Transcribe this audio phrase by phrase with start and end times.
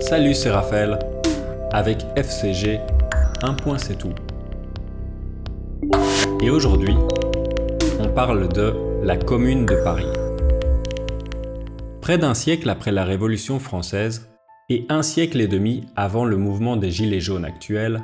[0.00, 0.98] Salut, c'est Raphaël.
[1.72, 2.80] Avec FCG,
[3.42, 4.14] un point c'est tout.
[6.42, 6.94] Et aujourd'hui,
[8.00, 10.06] on parle de la Commune de Paris.
[12.00, 14.28] Près d'un siècle après la Révolution française
[14.68, 18.02] et un siècle et demi avant le mouvement des Gilets jaunes actuel,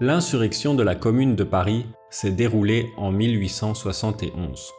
[0.00, 4.70] l'insurrection de la Commune de Paris s'est déroulée en 1871.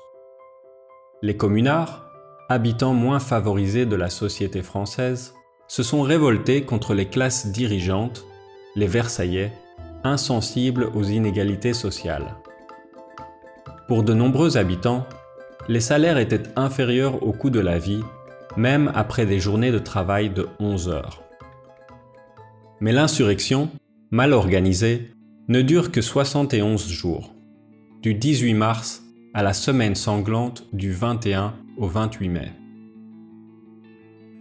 [1.22, 2.06] Les communards,
[2.50, 5.34] habitants moins favorisés de la société française,
[5.68, 8.26] se sont révoltés contre les classes dirigeantes,
[8.76, 9.52] les Versaillais,
[10.04, 12.36] insensibles aux inégalités sociales.
[13.88, 15.06] Pour de nombreux habitants,
[15.68, 18.04] les salaires étaient inférieurs au coût de la vie,
[18.58, 21.23] même après des journées de travail de 11 heures.
[22.80, 23.70] Mais l'insurrection,
[24.12, 25.12] mal organisée,
[25.48, 27.34] ne dure que 71 jours,
[28.02, 29.04] du 18 mars
[29.34, 32.52] à la semaine sanglante du 21 au 28 mai.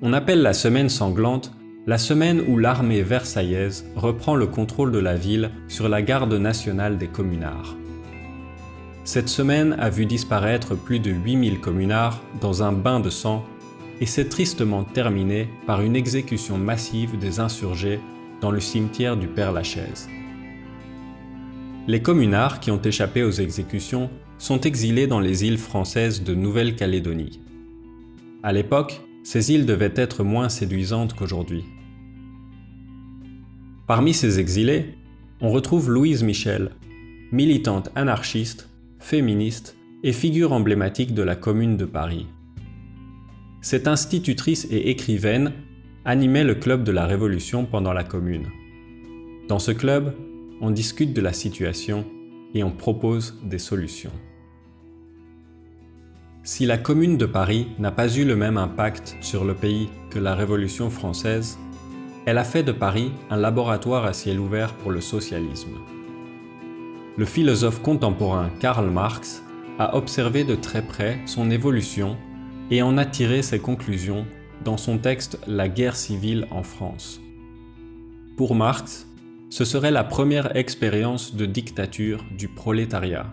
[0.06, 1.50] On appelle la semaine sanglante
[1.86, 6.98] la semaine où l'armée versaillaise reprend le contrôle de la ville sur la garde nationale
[6.98, 7.74] des communards.
[9.04, 13.46] Cette semaine a vu disparaître plus de 8000 communards dans un bain de sang
[14.02, 17.98] et s'est tristement terminée par une exécution massive des insurgés
[18.42, 20.10] dans le cimetière du Père-Lachaise.
[21.88, 27.40] Les communards qui ont échappé aux exécutions sont exilés dans les îles françaises de Nouvelle-Calédonie.
[28.42, 31.64] À l'époque, ces îles devaient être moins séduisantes qu'aujourd'hui.
[33.86, 34.94] Parmi ces exilés,
[35.40, 36.70] on retrouve Louise Michel,
[37.32, 38.68] militante anarchiste,
[39.00, 42.26] féministe et figure emblématique de la Commune de Paris.
[43.62, 45.52] Cette institutrice et écrivaine
[46.04, 48.48] animait le club de la Révolution pendant la Commune.
[49.48, 50.14] Dans ce club,
[50.60, 52.04] on discute de la situation
[52.54, 54.12] et on propose des solutions.
[56.46, 60.18] Si la Commune de Paris n'a pas eu le même impact sur le pays que
[60.18, 61.58] la Révolution française,
[62.26, 65.72] elle a fait de Paris un laboratoire à ciel ouvert pour le socialisme.
[67.16, 69.42] Le philosophe contemporain Karl Marx
[69.78, 72.18] a observé de très près son évolution
[72.70, 74.26] et en a tiré ses conclusions
[74.66, 77.22] dans son texte La guerre civile en France.
[78.36, 79.08] Pour Marx,
[79.48, 83.32] ce serait la première expérience de dictature du prolétariat.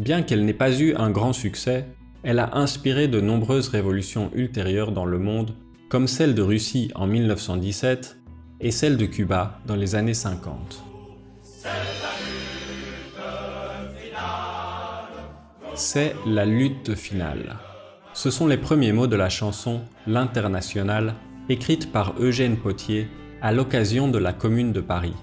[0.00, 1.84] Bien qu'elle n'ait pas eu un grand succès,
[2.22, 5.54] elle a inspiré de nombreuses révolutions ultérieures dans le monde
[5.90, 8.16] comme celle de Russie en 1917
[8.60, 10.82] et celle de Cuba dans les années 50.
[15.74, 17.58] C'est la lutte finale.
[18.14, 21.12] Ce sont les premiers mots de la chanson L'Internationale,
[21.50, 23.06] écrite par Eugène Potier
[23.42, 25.16] à l'occasion de la Commune de Paris.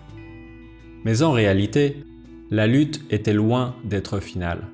[1.04, 2.04] Mais en réalité,
[2.50, 4.68] la lutte était loin d'être finale.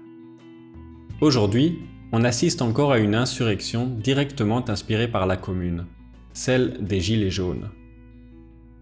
[1.22, 1.80] Aujourd'hui,
[2.12, 5.86] on assiste encore à une insurrection directement inspirée par la Commune,
[6.34, 7.72] celle des Gilets jaunes.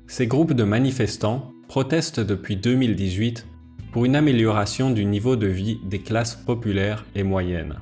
[0.07, 3.47] Ces groupes de manifestants protestent depuis 2018
[3.93, 7.79] pour une amélioration du niveau de vie des classes populaires et moyennes.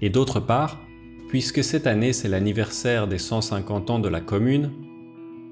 [0.00, 0.80] Et d'autre part,
[1.28, 4.70] puisque cette année c'est l'anniversaire des 150 ans de la Commune,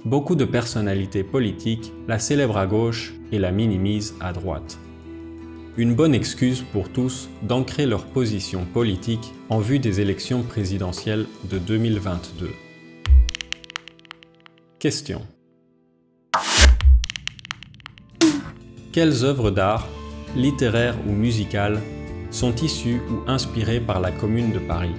[0.05, 4.79] beaucoup de personnalités politiques la célèbrent à gauche et la minimisent à droite
[5.79, 11.57] une bonne excuse pour tous d'ancrer leur position politique en vue des élections présidentielles de
[11.57, 12.51] 2022.
[14.79, 15.23] Question.
[18.93, 19.89] Quelles œuvres d'art,
[20.37, 21.81] littéraires ou musicales,
[22.31, 24.95] sont issues ou inspirées par la Commune de Paris?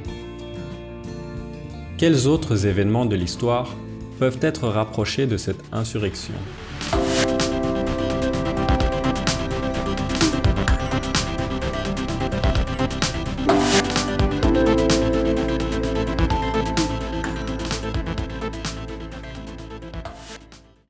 [2.00, 3.76] Quels autres événements de l'histoire
[4.20, 6.34] peuvent être rapprochés de cette insurrection